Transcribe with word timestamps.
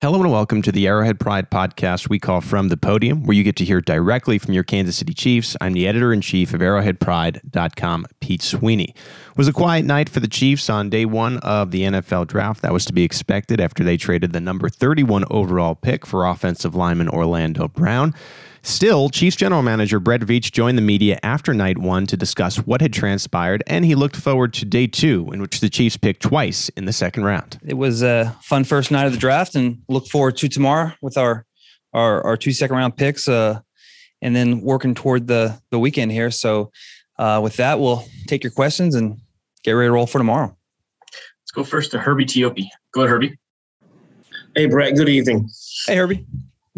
Hello 0.00 0.22
and 0.22 0.30
welcome 0.30 0.62
to 0.62 0.70
the 0.70 0.86
Arrowhead 0.86 1.18
Pride 1.18 1.50
podcast 1.50 2.08
we 2.08 2.20
call 2.20 2.40
From 2.40 2.68
the 2.68 2.76
Podium, 2.76 3.24
where 3.24 3.34
you 3.34 3.42
get 3.42 3.56
to 3.56 3.64
hear 3.64 3.80
directly 3.80 4.38
from 4.38 4.54
your 4.54 4.62
Kansas 4.62 4.94
City 4.94 5.12
Chiefs. 5.12 5.56
I'm 5.60 5.72
the 5.72 5.88
editor 5.88 6.12
in 6.12 6.20
chief 6.20 6.54
of 6.54 6.60
arrowheadpride.com, 6.60 8.06
Pete 8.20 8.42
Sweeney. 8.42 8.94
It 8.94 9.36
was 9.36 9.48
a 9.48 9.52
quiet 9.52 9.84
night 9.84 10.08
for 10.08 10.20
the 10.20 10.28
Chiefs 10.28 10.70
on 10.70 10.88
day 10.88 11.04
one 11.04 11.38
of 11.38 11.72
the 11.72 11.82
NFL 11.82 12.28
draft. 12.28 12.62
That 12.62 12.72
was 12.72 12.84
to 12.84 12.92
be 12.92 13.02
expected 13.02 13.60
after 13.60 13.82
they 13.82 13.96
traded 13.96 14.32
the 14.32 14.40
number 14.40 14.68
31 14.68 15.24
overall 15.32 15.74
pick 15.74 16.06
for 16.06 16.26
offensive 16.26 16.76
lineman 16.76 17.08
Orlando 17.08 17.66
Brown. 17.66 18.14
Still, 18.68 19.08
Chiefs 19.08 19.34
general 19.34 19.62
manager 19.62 19.98
Brett 19.98 20.20
Veach 20.20 20.52
joined 20.52 20.76
the 20.76 20.82
media 20.82 21.18
after 21.22 21.54
night 21.54 21.78
one 21.78 22.06
to 22.06 22.18
discuss 22.18 22.58
what 22.58 22.82
had 22.82 22.92
transpired, 22.92 23.62
and 23.66 23.82
he 23.82 23.94
looked 23.94 24.14
forward 24.14 24.52
to 24.52 24.66
day 24.66 24.86
two, 24.86 25.30
in 25.32 25.40
which 25.40 25.60
the 25.60 25.70
Chiefs 25.70 25.96
picked 25.96 26.20
twice 26.20 26.68
in 26.76 26.84
the 26.84 26.92
second 26.92 27.24
round. 27.24 27.58
It 27.66 27.78
was 27.78 28.02
a 28.02 28.36
fun 28.42 28.64
first 28.64 28.90
night 28.90 29.06
of 29.06 29.12
the 29.12 29.18
draft, 29.18 29.54
and 29.54 29.78
look 29.88 30.06
forward 30.06 30.36
to 30.36 30.50
tomorrow 30.50 30.92
with 31.00 31.16
our 31.16 31.46
our, 31.94 32.22
our 32.26 32.36
two 32.36 32.52
second 32.52 32.76
round 32.76 32.94
picks, 32.94 33.26
uh, 33.26 33.60
and 34.20 34.36
then 34.36 34.60
working 34.60 34.94
toward 34.94 35.28
the 35.28 35.58
the 35.70 35.78
weekend 35.78 36.12
here. 36.12 36.30
So, 36.30 36.70
uh, 37.18 37.40
with 37.42 37.56
that, 37.56 37.80
we'll 37.80 38.04
take 38.26 38.44
your 38.44 38.52
questions 38.52 38.94
and 38.94 39.18
get 39.64 39.72
ready 39.72 39.88
to 39.88 39.92
roll 39.92 40.06
for 40.06 40.18
tomorrow. 40.18 40.54
Let's 41.40 41.52
go 41.54 41.64
first 41.64 41.90
to 41.92 41.98
Herbie 41.98 42.26
Teope. 42.26 42.66
Go 42.92 43.00
ahead, 43.00 43.10
Herbie. 43.10 43.38
Hey, 44.54 44.66
Brett. 44.66 44.94
Good 44.94 45.08
evening. 45.08 45.48
Hey, 45.86 45.96
Herbie 45.96 46.26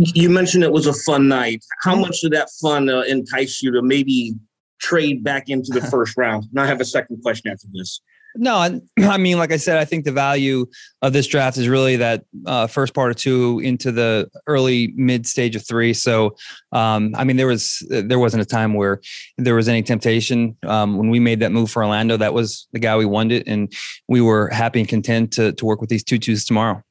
you 0.00 0.30
mentioned 0.30 0.64
it 0.64 0.72
was 0.72 0.86
a 0.86 0.92
fun 0.92 1.28
night. 1.28 1.64
How 1.82 1.94
much 1.94 2.20
did 2.20 2.32
that 2.32 2.48
fun 2.60 2.88
uh, 2.88 3.00
entice 3.02 3.62
you 3.62 3.70
to 3.72 3.82
maybe 3.82 4.34
trade 4.80 5.22
back 5.22 5.48
into 5.48 5.72
the 5.72 5.86
first 5.90 6.16
round? 6.16 6.46
And 6.50 6.60
I 6.60 6.66
have 6.66 6.80
a 6.80 6.84
second 6.84 7.22
question 7.22 7.50
after 7.50 7.66
this. 7.72 8.00
No, 8.36 8.80
I 9.00 9.18
mean, 9.18 9.38
like 9.38 9.52
I 9.52 9.56
said, 9.56 9.76
I 9.76 9.84
think 9.84 10.04
the 10.04 10.12
value 10.12 10.66
of 11.02 11.12
this 11.12 11.26
draft 11.26 11.58
is 11.58 11.68
really 11.68 11.96
that 11.96 12.24
uh, 12.46 12.66
first 12.66 12.94
part 12.94 13.10
of 13.10 13.16
two 13.16 13.60
into 13.62 13.92
the 13.92 14.30
early 14.46 14.92
mid 14.96 15.26
stage 15.26 15.56
of 15.56 15.66
three. 15.66 15.92
So, 15.92 16.36
um, 16.72 17.12
I 17.16 17.24
mean, 17.24 17.36
there 17.36 17.46
was 17.46 17.84
there 17.90 18.18
wasn't 18.18 18.42
a 18.42 18.46
time 18.46 18.74
where 18.74 19.00
there 19.36 19.54
was 19.54 19.68
any 19.68 19.82
temptation 19.82 20.56
um, 20.64 20.96
when 20.96 21.10
we 21.10 21.20
made 21.20 21.40
that 21.40 21.52
move 21.52 21.70
for 21.70 21.82
Orlando. 21.82 22.16
That 22.16 22.32
was 22.32 22.68
the 22.72 22.78
guy 22.78 22.96
we 22.96 23.06
wanted, 23.06 23.46
and 23.46 23.72
we 24.08 24.20
were 24.20 24.48
happy 24.48 24.80
and 24.80 24.88
content 24.88 25.32
to 25.32 25.52
to 25.52 25.64
work 25.64 25.80
with 25.80 25.90
these 25.90 26.04
two 26.04 26.18
twos 26.18 26.44
tomorrow. 26.44 26.82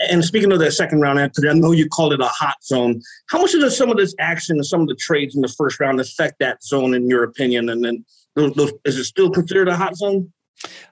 And 0.00 0.24
speaking 0.24 0.52
of 0.52 0.60
that 0.60 0.72
second 0.72 1.00
round, 1.00 1.18
Anthony, 1.18 1.48
I 1.48 1.54
know 1.54 1.72
you 1.72 1.88
called 1.88 2.12
it 2.12 2.20
a 2.20 2.26
hot 2.26 2.62
zone. 2.62 3.00
How 3.30 3.40
much 3.40 3.52
does 3.52 3.76
some 3.76 3.90
of 3.90 3.96
this 3.96 4.14
action 4.20 4.56
and 4.56 4.64
some 4.64 4.80
of 4.80 4.88
the 4.88 4.94
trades 4.94 5.34
in 5.34 5.42
the 5.42 5.48
first 5.48 5.80
round 5.80 6.00
affect 6.00 6.38
that 6.38 6.62
zone, 6.62 6.94
in 6.94 7.08
your 7.08 7.24
opinion? 7.24 7.68
And 7.68 7.84
then, 7.84 8.04
those, 8.36 8.54
those, 8.54 8.72
is 8.84 8.96
it 8.96 9.04
still 9.04 9.30
considered 9.30 9.68
a 9.68 9.76
hot 9.76 9.96
zone? 9.96 10.32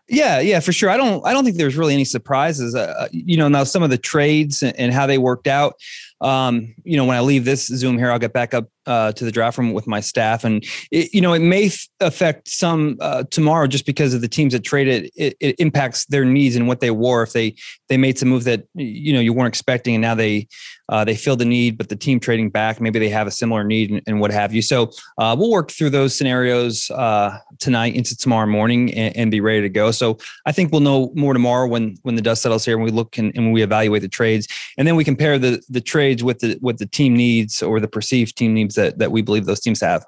Yeah, 0.09 0.39
yeah, 0.39 0.61
for 0.61 0.73
sure. 0.73 0.89
I 0.89 0.97
don't, 0.97 1.27
I 1.27 1.33
don't 1.33 1.45
think 1.45 1.57
there's 1.57 1.77
really 1.77 1.95
any 1.95 2.05
surprises. 2.05 2.75
Uh, 2.75 2.95
uh 2.99 3.09
you 3.11 3.37
know, 3.37 3.49
now 3.49 3.65
some 3.65 3.83
of 3.83 3.91
the 3.91 3.99
trades 3.99 4.63
and, 4.63 4.77
and 4.79 4.93
how 4.93 5.07
they 5.07 5.19
worked 5.19 5.49
out. 5.49 5.75
Um, 6.21 6.75
you 6.85 6.97
know, 6.97 7.05
when 7.05 7.17
I 7.17 7.21
leave 7.21 7.45
this 7.45 7.67
Zoom 7.67 7.99
here, 7.99 8.11
I'll 8.11 8.19
get 8.19 8.33
back 8.33 8.55
up 8.55 8.69
uh, 8.87 9.13
to 9.13 9.25
the 9.25 9.33
draft 9.33 9.59
room 9.59 9.73
with 9.73 9.87
my 9.87 10.01
staff, 10.01 10.45
and 10.45 10.65
it, 10.91 11.13
you 11.13 11.21
know, 11.21 11.35
it 11.35 11.41
may 11.41 11.67
f- 11.67 11.89
affect 12.01 12.49
some 12.49 12.97
uh, 13.01 13.25
tomorrow 13.31 13.67
just 13.67 13.85
because 13.85 14.15
of 14.15 14.23
the 14.23 14.29
teams 14.29 14.53
that 14.53 14.65
traded. 14.65 15.11
It, 15.15 15.37
it 15.41 15.57
impacts 15.59 16.07
their 16.07 16.25
needs 16.25 16.57
and 16.57 16.69
what 16.69 16.81
they 16.81 16.91
wore. 16.91 17.23
If 17.23 17.33
they 17.33 17.55
they 17.89 17.99
made 17.99 18.19
some 18.19 18.31
move 18.31 18.45
that 18.45 18.67
you 18.75 19.13
know 19.13 19.21
you 19.21 19.33
weren't 19.33 19.49
expecting, 19.49 19.97
and 19.97 20.03
now 20.03 20.15
they 20.15 20.49
uh, 20.89 21.05
they 21.05 21.17
feel 21.17 21.37
the 21.37 21.45
need, 21.45 21.77
but 21.77 21.89
the 21.89 21.97
team 21.97 22.21
trading 22.21 22.49
back, 22.49 22.81
maybe 22.81 22.99
they 22.99 23.09
have 23.09 23.27
a 23.27 23.31
similar 23.31 23.65
need 23.65 23.91
and, 23.91 24.03
and 24.07 24.21
what 24.21 24.31
have 24.31 24.55
you. 24.55 24.63
So 24.63 24.93
uh, 25.19 25.35
we'll 25.39 25.51
work 25.51 25.71
through 25.71 25.91
those 25.91 26.17
scenarios 26.17 26.91
uh, 26.91 27.39
tonight 27.59 27.95
into 27.95 28.17
tomorrow 28.17 28.47
morning 28.47 28.95
and, 28.95 29.17
and, 29.17 29.31
be 29.31 29.41
ready 29.41 29.63
to 29.63 29.69
go. 29.69 29.91
So 29.99 30.19
I 30.45 30.53
think 30.53 30.73
we'll 30.73 30.81
know 30.81 31.13
more 31.15 31.33
tomorrow 31.33 31.67
when 31.67 31.97
when 32.03 32.15
the 32.15 32.23
dust 32.23 32.43
settles 32.43 32.65
here 32.65 32.77
and 32.77 32.85
we 32.85 32.91
look 32.91 33.19
and, 33.19 33.33
and 33.37 33.53
we 33.53 33.63
evaluate 33.63 34.03
the 34.03 34.09
trades, 34.09 34.49
and 34.79 34.87
then 34.87 34.97
we 34.97 35.05
compare 35.05 35.39
the 35.39 35.63
the 35.69 35.81
trades 35.81 36.23
with 36.23 36.41
the 36.41 36.59
with 36.61 36.79
the 36.79 36.87
team 36.87 37.17
needs 37.17 37.63
or 37.63 37.81
the 37.81 37.89
perceived 37.89 38.37
team 38.37 38.55
needs 38.55 38.75
that 38.75 38.99
that 38.99 39.13
we 39.13 39.23
believe 39.23 39.47
those 39.47 39.61
teams 39.61 39.81
have. 39.81 40.05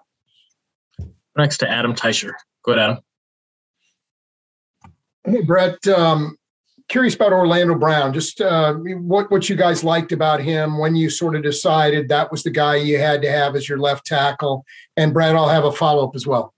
Next 1.36 1.58
to 1.58 1.68
Adam 1.68 1.94
Teicher. 1.94 2.32
Go 2.64 2.72
ahead, 2.72 2.82
Adam. 2.82 3.04
Hey, 5.24 5.42
Brett. 5.42 5.86
Um, 5.86 6.36
curious 6.88 7.14
about 7.14 7.32
Orlando 7.32 7.74
Brown. 7.74 8.12
Just 8.12 8.40
uh, 8.40 8.74
what 8.74 9.30
what 9.30 9.48
you 9.48 9.56
guys 9.56 9.84
liked 9.84 10.12
about 10.12 10.40
him 10.40 10.78
when 10.78 10.96
you 10.96 11.10
sort 11.10 11.36
of 11.36 11.42
decided 11.42 12.08
that 12.08 12.30
was 12.30 12.42
the 12.42 12.50
guy 12.50 12.76
you 12.76 12.98
had 12.98 13.22
to 13.22 13.30
have 13.30 13.54
as 13.54 13.68
your 13.68 13.78
left 13.78 14.06
tackle. 14.06 14.64
And 14.96 15.12
Brad, 15.12 15.36
I'll 15.36 15.48
have 15.48 15.64
a 15.64 15.72
follow 15.72 16.06
up 16.06 16.16
as 16.16 16.26
well. 16.26 16.54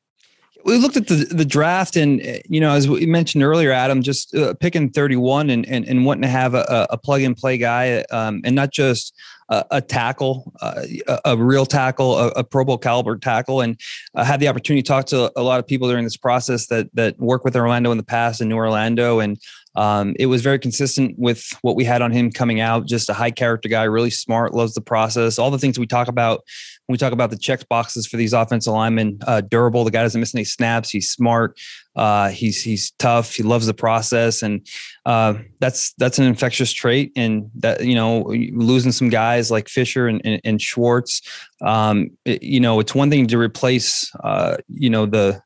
We 0.65 0.77
looked 0.77 0.97
at 0.97 1.07
the 1.07 1.27
the 1.31 1.45
draft, 1.45 1.97
and 1.97 2.21
you 2.49 2.61
know, 2.61 2.73
as 2.73 2.89
we 2.89 3.07
mentioned 3.07 3.43
earlier, 3.43 3.73
Adam, 3.73 4.03
just 4.03 4.35
uh, 4.35 4.55
picking 4.55 4.91
thirty 4.91 5.17
one 5.17 5.51
and, 5.51 5.67
and 5.67 5.85
and 5.87 6.05
wanting 6.05 6.23
to 6.23 6.29
have 6.29 6.55
a, 6.55 6.87
a 6.91 6.99
plug 6.99 7.23
and 7.23 7.37
play 7.37 7.59
guy, 7.59 8.05
um, 8.11 8.41
and 8.45 8.55
not 8.55 8.71
just 8.71 9.15
a, 9.51 9.65
a 9.73 9.81
tackle, 9.81 10.53
uh, 10.61 10.83
a, 11.09 11.21
a, 11.27 11.37
real 11.37 11.67
tackle, 11.67 12.19
a, 12.19 12.29
a, 12.29 12.45
Pro 12.45 12.65
Bowl 12.65 12.79
caliber 12.79 13.17
tackle, 13.19 13.61
and 13.61 13.79
I 14.15 14.25
had 14.25 14.41
the 14.41 14.49
opportunity 14.49 14.83
to 14.83 14.87
talk 14.87 15.07
to 15.07 15.33
a 15.37 15.43
lot 15.43 15.59
of 15.59 15.67
people 15.67 15.89
during 15.89 16.05
this 16.05 16.17
process 16.17 16.67
that 16.69 16.95
that 16.95 17.19
work 17.19 17.45
with 17.45 17.57
Orlando 17.57 17.91
in 17.91 17.97
the 17.97 18.05
past 18.05 18.41
in 18.41 18.49
New 18.49 18.57
Orlando, 18.57 19.19
and 19.21 19.39
um, 19.77 20.15
it 20.19 20.27
was 20.27 20.43
very 20.43 20.59
consistent 20.59 21.17
with 21.19 21.47
what 21.63 21.77
we 21.77 21.85
had 21.85 22.03
on 22.03 22.13
him 22.13 22.31
coming 22.31 22.61
out. 22.61 22.87
Just 22.87 23.09
a 23.09 23.15
high 23.15 23.31
character 23.31 23.69
guy, 23.69 23.85
really 23.85 24.11
smart, 24.11 24.55
loves 24.55 24.75
the 24.75 24.81
process, 24.81 25.39
all 25.39 25.51
the 25.51 25.59
things 25.59 25.79
we 25.79 25.87
talk 25.87 26.09
about 26.09 26.41
when 26.87 26.95
we 26.95 26.99
talk 26.99 27.13
about 27.13 27.31
the 27.31 27.39
check 27.39 27.69
boxes 27.69 28.07
for 28.07 28.17
these 28.17 28.33
offensive 28.33 28.73
linemen. 28.73 29.19
Uh, 29.27 29.41
durable, 29.41 29.85
the 29.85 29.91
guy 29.93 30.03
doesn't 30.03 30.21
miss 30.21 30.35
any 30.35 30.45
snaps. 30.45 30.91
He's 30.91 31.09
smart. 31.11 31.59
Uh, 31.95 32.31
he's 32.31 32.63
he's 32.63 32.91
tough. 32.99 33.35
He 33.35 33.45
loves 33.45 33.67
the 33.67 33.75
process, 33.75 34.43
and 34.43 34.67
uh, 35.07 35.35
that's 35.61 35.93
that's 35.95 36.19
an 36.19 36.25
infectious 36.25 36.73
trait. 36.73 37.13
And 37.15 37.51
that 37.57 37.85
you 37.85 37.95
know, 37.95 38.23
losing 38.53 38.93
some 38.93 39.09
guys 39.09 39.51
like 39.51 39.69
Fisher 39.69 40.09
and, 40.09 40.21
and, 40.25 40.41
and 40.43 40.61
Schwartz, 40.61 41.23
um, 41.63 42.11
it, 42.25 42.43
you 42.43 42.59
know, 42.59 42.81
it's 42.81 42.95
one 42.95 43.11
thing 43.11 43.29
to 43.29 43.39
replace, 43.39 44.11
uh, 44.25 44.57
you 44.69 44.91
know, 44.91 45.07
the 45.07 45.41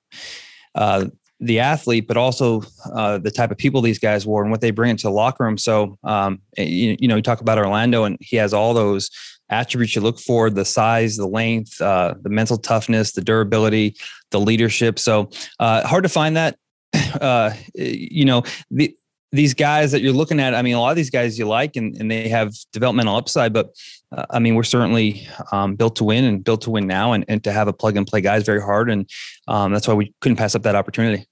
uh, 0.75 1.07
the 1.45 1.61
athlete, 1.61 2.07
but 2.07 2.17
also 2.17 2.63
uh, 2.93 3.19
the 3.19 3.31
type 3.31 3.51
of 3.51 3.59
people 3.59 3.81
these 3.81 3.99
guys 3.99 4.27
were 4.27 4.43
and 4.43 4.51
what 4.51 4.61
they 4.61 4.71
bring 4.71 4.91
into 4.91 5.05
the 5.07 5.13
locker 5.13 5.45
room. 5.45 5.59
So, 5.59 5.99
um, 6.05 6.41
you, 6.57 6.97
you, 6.99 7.09
know, 7.09 7.17
you 7.17 7.23
talk 7.23 7.41
about 7.41 7.59
Orlando, 7.59 8.05
and 8.05 8.17
he 8.21 8.37
has 8.37 8.53
all 8.53 8.75
those 8.75 9.11
attributes 9.51 9.95
you 9.95 10.03
look 10.03 10.19
for: 10.19 10.51
the 10.51 10.65
size, 10.65 11.17
the 11.17 11.27
length, 11.27 11.81
uh, 11.81 12.15
the 12.23 12.31
mental 12.31 12.57
toughness, 12.57 13.13
the 13.13 13.21
durability, 13.21 13.97
the 14.31 14.41
leadership. 14.41 14.99
So, 14.99 15.31
uh, 15.61 15.87
hard 15.87 16.05
to 16.05 16.09
find 16.09 16.37
that. 16.37 16.57
Uh, 17.21 17.55
you 17.75 18.25
know, 18.25 18.43
the 18.73 18.95
these 19.35 19.53
guys 19.53 19.91
that 19.91 20.01
you're 20.01 20.13
looking 20.13 20.39
at, 20.39 20.55
I 20.55 20.63
mean, 20.63 20.75
a 20.75 20.81
lot 20.81 20.91
of 20.91 20.97
these 20.97 21.11
guys 21.11 21.39
you 21.39 21.47
like 21.47 21.75
and, 21.75 21.97
and 21.97 22.09
they 22.09 22.29
have 22.29 22.55
developmental 22.73 23.17
upside, 23.17 23.53
but 23.53 23.75
uh, 24.17 24.25
I 24.31 24.39
mean, 24.39 24.55
we're 24.55 24.63
certainly 24.63 25.27
um, 25.51 25.75
built 25.75 25.97
to 25.97 26.05
win 26.05 26.25
and 26.25 26.45
built 26.45 26.63
to 26.63 26.71
win 26.71 26.87
now. 26.87 27.13
And, 27.13 27.25
and 27.27 27.43
to 27.45 27.53
have 27.53 27.67
a 27.67 27.73
plug 27.73 27.97
and 27.97 28.07
play 28.07 28.21
guy 28.21 28.37
is 28.37 28.45
very 28.45 28.63
hard. 28.63 28.91
And 28.91 29.11
um, 29.49 29.73
that's 29.73 29.89
why 29.89 29.95
we 29.95 30.15
couldn't 30.21 30.37
pass 30.37 30.55
up 30.55 30.63
that 30.63 30.77
opportunity. 30.77 31.27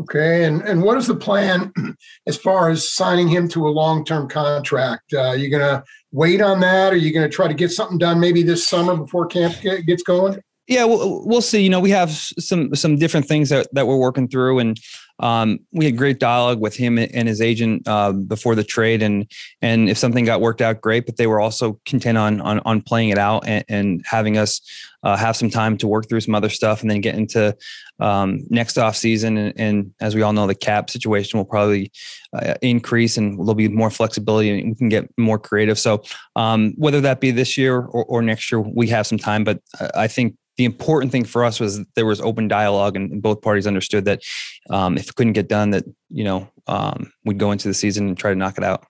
Okay. 0.00 0.44
And, 0.44 0.62
and 0.62 0.82
what 0.82 0.96
is 0.96 1.06
the 1.06 1.16
plan 1.16 1.72
as 2.26 2.36
far 2.36 2.70
as 2.70 2.92
signing 2.92 3.28
him 3.28 3.48
to 3.48 3.66
a 3.66 3.70
long 3.70 4.04
term 4.04 4.28
contract? 4.28 5.12
Uh, 5.12 5.28
are 5.28 5.36
you 5.36 5.50
going 5.50 5.62
to 5.62 5.82
wait 6.12 6.40
on 6.40 6.60
that? 6.60 6.92
Or 6.92 6.96
are 6.96 6.98
you 6.98 7.12
going 7.12 7.28
to 7.28 7.34
try 7.34 7.48
to 7.48 7.54
get 7.54 7.70
something 7.70 7.98
done 7.98 8.20
maybe 8.20 8.42
this 8.42 8.66
summer 8.66 8.96
before 8.96 9.26
camp 9.26 9.56
get, 9.60 9.86
gets 9.86 10.02
going? 10.02 10.40
Yeah, 10.68 10.84
we'll, 10.84 11.26
we'll 11.26 11.40
see. 11.40 11.62
You 11.62 11.70
know, 11.70 11.80
we 11.80 11.90
have 11.90 12.10
some 12.10 12.74
some 12.74 12.96
different 12.96 13.26
things 13.26 13.48
that, 13.48 13.68
that 13.72 13.86
we're 13.86 13.96
working 13.96 14.28
through, 14.28 14.58
and 14.58 14.78
um, 15.18 15.60
we 15.72 15.86
had 15.86 15.96
great 15.96 16.20
dialogue 16.20 16.60
with 16.60 16.76
him 16.76 16.98
and 16.98 17.26
his 17.26 17.40
agent 17.40 17.88
uh, 17.88 18.12
before 18.12 18.54
the 18.54 18.62
trade, 18.62 19.02
and 19.02 19.30
and 19.62 19.88
if 19.88 19.96
something 19.96 20.26
got 20.26 20.42
worked 20.42 20.60
out, 20.60 20.82
great. 20.82 21.06
But 21.06 21.16
they 21.16 21.26
were 21.26 21.40
also 21.40 21.80
content 21.86 22.18
on 22.18 22.42
on, 22.42 22.60
on 22.66 22.82
playing 22.82 23.08
it 23.08 23.16
out 23.16 23.46
and, 23.46 23.64
and 23.70 24.04
having 24.04 24.36
us 24.36 24.60
uh, 25.02 25.16
have 25.16 25.36
some 25.36 25.50
time 25.50 25.76
to 25.78 25.88
work 25.88 26.08
through 26.08 26.20
some 26.20 26.34
other 26.34 26.48
stuff, 26.48 26.82
and 26.82 26.90
then 26.90 27.00
get 27.00 27.14
into 27.14 27.56
um, 28.00 28.40
next 28.50 28.78
off 28.78 28.96
season. 28.96 29.36
And, 29.36 29.60
and, 29.60 29.94
as 30.00 30.14
we 30.14 30.22
all 30.22 30.32
know, 30.32 30.46
the 30.46 30.54
cap 30.54 30.90
situation 30.90 31.38
will 31.38 31.44
probably 31.44 31.90
uh, 32.32 32.54
increase, 32.62 33.16
and 33.16 33.38
there'll 33.38 33.54
be 33.54 33.68
more 33.68 33.90
flexibility, 33.90 34.50
and 34.50 34.70
we 34.70 34.74
can 34.74 34.88
get 34.88 35.08
more 35.16 35.38
creative. 35.38 35.78
So 35.78 36.02
um, 36.36 36.74
whether 36.76 37.00
that 37.00 37.20
be 37.20 37.30
this 37.30 37.56
year 37.56 37.78
or, 37.78 38.04
or 38.04 38.22
next 38.22 38.50
year, 38.50 38.60
we 38.60 38.88
have 38.88 39.06
some 39.06 39.18
time. 39.18 39.44
But 39.44 39.60
I 39.94 40.08
think 40.08 40.36
the 40.58 40.64
important 40.64 41.12
thing 41.12 41.24
for 41.24 41.44
us 41.44 41.58
was 41.58 41.80
there 41.94 42.04
was 42.04 42.20
open 42.20 42.48
dialogue 42.48 42.96
and 42.96 43.22
both 43.22 43.40
parties 43.40 43.66
understood 43.66 44.04
that 44.04 44.20
um, 44.68 44.98
if 44.98 45.08
it 45.08 45.14
couldn't 45.14 45.32
get 45.32 45.48
done 45.48 45.70
that 45.70 45.84
you 46.10 46.24
know 46.24 46.50
um, 46.66 47.10
we'd 47.24 47.38
go 47.38 47.52
into 47.52 47.68
the 47.68 47.74
season 47.74 48.08
and 48.08 48.18
try 48.18 48.30
to 48.30 48.36
knock 48.36 48.58
it 48.58 48.64
out 48.64 48.84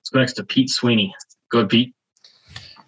let's 0.00 0.10
go 0.12 0.18
next 0.18 0.32
to 0.32 0.44
pete 0.44 0.70
sweeney 0.70 1.14
go 1.52 1.58
ahead 1.58 1.68
pete 1.68 1.94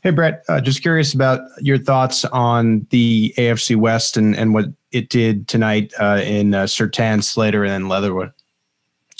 hey 0.02 0.10
brett 0.10 0.44
uh, 0.48 0.60
just 0.60 0.82
curious 0.82 1.14
about 1.14 1.40
your 1.60 1.78
thoughts 1.78 2.24
on 2.26 2.86
the 2.90 3.34
afc 3.36 3.74
west 3.76 4.16
and, 4.16 4.36
and 4.36 4.54
what 4.54 4.66
it 4.90 5.08
did 5.08 5.46
tonight 5.48 5.92
uh, 6.00 6.20
in 6.24 6.54
uh, 6.54 6.64
Surtain, 6.64 7.22
Slater, 7.22 7.62
and 7.62 7.90
Leatherwood 7.90 8.32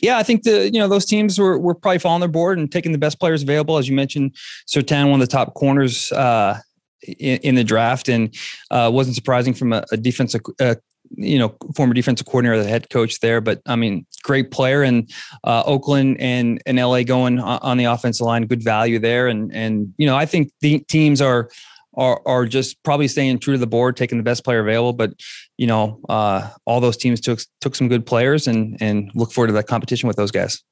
yeah, 0.00 0.19
I 0.19 0.22
think 0.22 0.44
the 0.44 0.70
you 0.70 0.78
know 0.78 0.88
those 0.88 1.04
teams 1.04 1.38
were 1.38 1.58
were 1.58 1.75
probably 1.75 1.98
following 1.98 2.20
their 2.20 2.28
board 2.28 2.58
and 2.58 2.70
taking 2.70 2.92
the 2.92 2.98
best 2.98 3.19
players 3.19 3.42
available. 3.42 3.78
As 3.78 3.88
you 3.88 3.96
mentioned, 3.96 4.36
Surtain, 4.66 5.10
one 5.10 5.20
of 5.20 5.28
the 5.28 5.30
top 5.30 5.54
corners 5.54 6.12
uh, 6.12 6.60
in, 7.02 7.38
in 7.38 7.54
the 7.56 7.64
draft, 7.64 8.08
and 8.08 8.34
uh, 8.70 8.90
wasn't 8.92 9.16
surprising 9.16 9.54
from 9.54 9.72
a, 9.72 9.84
a 9.90 9.96
defensive 9.96 10.40
uh, 10.60 10.76
you 11.16 11.38
know, 11.38 11.56
former 11.75 11.94
defensive 11.94 12.26
coordinator, 12.26 12.62
the 12.62 12.69
head 12.69 12.90
coach 12.90 13.20
there. 13.20 13.40
But 13.40 13.60
I 13.66 13.76
mean, 13.76 14.06
great 14.22 14.50
player, 14.50 14.82
and 14.82 15.10
uh, 15.44 15.62
Oakland 15.66 16.20
and 16.20 16.62
and 16.66 16.78
LA 16.78 17.02
going 17.02 17.38
on 17.40 17.76
the 17.78 17.84
offensive 17.84 18.26
line, 18.26 18.46
good 18.46 18.62
value 18.62 18.99
there, 18.99 19.28
and 19.28 19.52
and 19.55 19.94
you 19.99 20.06
know, 20.06 20.16
I 20.16 20.26
think 20.26 20.52
the 20.60 20.81
teams 20.81 21.20
are 21.20 21.49
are 21.94 22.20
are 22.26 22.46
just 22.46 22.82
probably 22.82 23.08
staying 23.08 23.38
true 23.40 23.55
to 23.55 23.58
the 23.58 23.66
board, 23.66 23.96
taking 23.96 24.19
the 24.19 24.25
best 24.25 24.44
player 24.44 24.60
available. 24.60 24.93
But 24.93 25.14
you 25.56 25.66
know, 25.66 26.00
uh, 26.08 26.50
all 26.64 26.81
those 26.81 26.96
teams 26.96 27.20
took 27.20 27.40
took 27.61 27.75
some 27.75 27.88
good 27.88 28.06
players, 28.06 28.46
and 28.46 28.76
and 28.81 29.11
look 29.14 29.32
forward 29.32 29.49
to 29.49 29.52
that 29.54 29.66
competition 29.66 30.06
with 30.06 30.16
those 30.16 30.31
guys. 30.31 30.62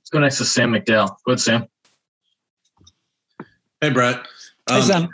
Let's 0.00 0.10
go 0.10 0.18
next 0.20 0.38
to 0.38 0.44
Sam 0.44 0.72
McDowell. 0.72 1.08
Go 1.24 1.32
ahead, 1.32 1.40
Sam. 1.40 1.66
Hey, 3.80 3.90
Brett. 3.90 4.16
Um, 4.68 4.80
hey, 4.80 4.82
Sam. 4.82 5.08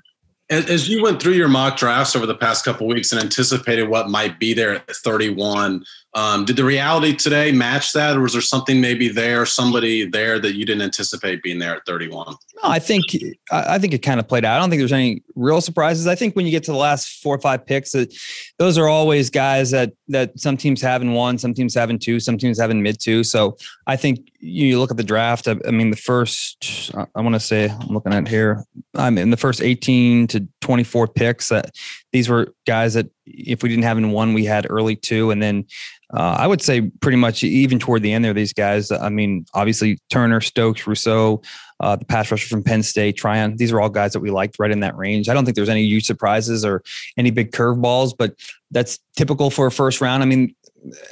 As 0.53 0.87
you 0.87 1.03
went 1.03 1.23
through 1.23 1.33
your 1.33 1.49
mock 1.49 1.79
drafts 1.79 2.15
over 2.15 2.27
the 2.27 2.35
past 2.35 2.63
couple 2.63 2.87
weeks 2.87 3.11
and 3.11 3.23
anticipated 3.23 3.89
what 3.89 4.11
might 4.11 4.39
be 4.39 4.53
there 4.53 4.75
at 4.75 4.91
31, 4.91 5.83
um, 6.15 6.45
did 6.45 6.57
the 6.57 6.65
reality 6.65 7.17
today 7.17 7.53
match 7.53 7.93
that, 7.95 8.17
or 8.17 8.21
was 8.21 8.35
there 8.35 8.43
something 8.43 8.81
maybe 8.81 9.09
there, 9.09 9.47
somebody 9.47 10.05
there 10.05 10.39
that 10.39 10.55
you 10.55 10.67
didn't 10.67 10.83
anticipate 10.83 11.43
being 11.43 11.59
there 11.59 11.77
at 11.77 11.87
31? 11.87 12.27
No, 12.27 12.37
I 12.63 12.79
think 12.79 13.05
I 13.51 13.79
think 13.79 13.95
it 13.95 14.01
kind 14.01 14.21
of 14.21 14.29
played 14.29 14.45
out. 14.45 14.57
I 14.57 14.61
don't 14.61 14.69
think 14.69 14.81
there's 14.81 14.93
any 14.93 15.23
real 15.35 15.63
surprises. 15.63 16.07
I 16.07 16.15
think 16.15 16.37
when 16.37 16.45
you 16.45 16.51
get 16.51 16.65
to 16.65 16.73
the 16.73 16.77
last 16.77 17.23
four 17.23 17.35
or 17.35 17.41
five 17.41 17.65
picks, 17.65 17.93
that 17.93 18.15
those 18.59 18.77
are 18.77 18.89
always 18.89 19.31
guys 19.31 19.71
that 19.71 19.93
that 20.09 20.39
some 20.39 20.59
teams 20.59 20.83
have 20.83 21.01
in 21.01 21.13
one, 21.15 21.39
some 21.39 21.55
teams 21.55 21.75
have 21.75 21.89
in 21.89 21.99
two, 21.99 22.21
some 22.21 22.37
teams 22.37 22.61
have 22.61 22.71
in 22.71 22.83
mid 22.83 23.01
two. 23.01 23.25
So 23.25 23.57
I 23.87 23.97
think 23.97 24.31
you 24.39 24.79
look 24.79 24.91
at 24.91 24.99
the 24.99 25.05
draft. 25.05 25.49
I, 25.49 25.57
I 25.67 25.71
mean, 25.71 25.91
the 25.91 25.97
first 25.97 26.93
I 27.15 27.21
want 27.23 27.35
to 27.35 27.41
say 27.41 27.71
I'm 27.71 27.89
looking 27.89 28.13
at 28.13 28.29
here. 28.29 28.65
I'm 28.95 29.17
in 29.17 29.31
the 29.31 29.39
first 29.39 29.63
18 29.63 30.27
to 30.29 30.47
24 30.61 31.09
picks. 31.09 31.49
That 31.49 31.75
these 32.13 32.29
were 32.29 32.55
guys 32.67 32.95
that 32.95 33.07
if 33.27 33.63
we 33.63 33.69
didn't 33.69 33.85
have 33.85 33.99
in 33.99 34.11
one, 34.11 34.35
we 34.35 34.45
had 34.45 34.67
early 34.69 34.97
two, 34.97 35.31
and 35.31 35.43
then 35.43 35.67
uh, 36.15 36.37
I 36.39 36.47
would 36.47 36.61
say 36.61 36.83
pretty 37.01 37.17
much 37.17 37.43
even 37.43 37.79
toward 37.79 38.03
the 38.03 38.13
end 38.13 38.25
there, 38.25 38.35
these 38.35 38.53
guys. 38.53 38.93
I 38.93 39.09
mean, 39.09 39.47
obviously 39.55 39.99
Turner, 40.11 40.41
Stokes, 40.41 40.87
Rousseau, 40.87 41.43
uh, 41.81 41.97
the 41.97 42.05
pass 42.05 42.31
rusher 42.31 42.49
from 42.49 42.63
Penn 42.63 42.83
State, 42.83 43.17
Tryon. 43.17 43.57
These 43.57 43.73
are 43.73 43.81
all 43.81 43.89
guys 43.89 44.13
that 44.13 44.21
we 44.21 44.31
liked 44.31 44.59
right 44.59 44.71
in 44.71 44.81
that 44.81 44.97
range. 44.97 45.29
I 45.29 45.35
don't 45.35 45.45
think 45.45 45.57
there's 45.57 45.71
any 45.71 45.83
huge 45.83 46.05
surprises 46.05 46.65
or 46.65 46.83
any 47.17 47.31
big 47.31 47.51
curveballs, 47.51 48.13
but 48.17 48.35
that's 48.71 48.99
typical 49.17 49.51
for 49.51 49.67
a 49.67 49.71
first 49.73 50.01
round. 50.01 50.23
I 50.23 50.27
mean, 50.27 50.55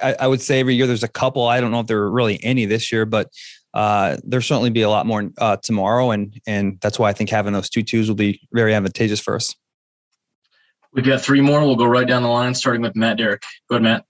I, 0.03 0.17
I, 0.21 0.27
would 0.27 0.41
say 0.41 0.61
every 0.61 0.75
year 0.75 0.87
there's 0.87 1.03
a 1.03 1.09
couple. 1.09 1.47
I 1.47 1.61
don't 1.61 1.71
know 1.71 1.81
if 1.81 1.87
there 1.87 2.01
are 2.01 2.11
really 2.11 2.43
any 2.45 2.67
this 2.67 2.93
year, 2.93 3.07
but 3.07 3.31
uh, 3.73 4.17
there'll 4.25 4.43
certainly 4.43 4.71
be 4.71 4.83
a 4.83 4.91
lot 4.91 5.07
more 5.07 5.31
uh, 5.39 5.57
tomorrow, 5.57 6.11
and 6.11 6.39
and 6.47 6.79
that's 6.81 6.99
why 6.99 7.09
I 7.09 7.13
think 7.13 7.31
having 7.31 7.53
those 7.53 7.71
two 7.71 7.83
twos 7.83 8.09
will 8.09 8.17
be 8.17 8.41
very 8.53 8.75
advantageous 8.75 9.21
for 9.21 9.37
us. 9.37 9.55
We've 10.93 11.05
got 11.05 11.21
three 11.21 11.41
more. 11.41 11.61
We'll 11.61 11.77
go 11.77 11.87
right 11.87 12.07
down 12.07 12.23
the 12.23 12.29
line, 12.29 12.55
starting 12.55 12.83
with 12.83 12.97
Matt 12.97 13.19
Derrick. 13.19 13.43
Go 13.69 13.77
ahead, 13.77 13.83
Matt. 13.83 14.05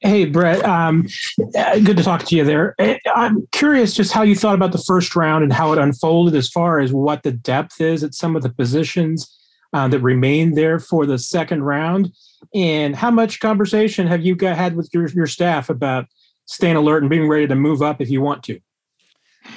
Hey, 0.00 0.26
Brett. 0.26 0.64
Um, 0.64 1.08
good 1.54 1.96
to 1.96 2.04
talk 2.04 2.24
to 2.24 2.36
you 2.36 2.44
there. 2.44 2.74
Eh, 2.78 2.98
I'm 3.14 3.48
curious 3.50 3.94
just 3.94 4.12
how 4.12 4.22
you 4.22 4.36
thought 4.36 4.54
about 4.54 4.70
the 4.70 4.78
first 4.78 5.16
round 5.16 5.42
and 5.42 5.52
how 5.52 5.72
it 5.72 5.78
unfolded 5.78 6.36
as 6.36 6.48
far 6.48 6.78
as 6.78 6.92
what 6.92 7.24
the 7.24 7.32
depth 7.32 7.80
is 7.80 8.04
at 8.04 8.14
some 8.14 8.36
of 8.36 8.42
the 8.42 8.50
positions 8.50 9.36
uh, 9.72 9.88
that 9.88 9.98
remain 9.98 10.54
there 10.54 10.78
for 10.78 11.04
the 11.04 11.18
second 11.18 11.64
round. 11.64 12.12
And 12.54 12.94
how 12.94 13.10
much 13.10 13.40
conversation 13.40 14.06
have 14.06 14.24
you 14.24 14.36
got, 14.36 14.56
had 14.56 14.76
with 14.76 14.88
your, 14.94 15.08
your 15.08 15.26
staff 15.26 15.68
about 15.68 16.06
staying 16.46 16.76
alert 16.76 17.02
and 17.02 17.10
being 17.10 17.28
ready 17.28 17.48
to 17.48 17.56
move 17.56 17.82
up 17.82 18.00
if 18.00 18.08
you 18.08 18.20
want 18.20 18.44
to? 18.44 18.60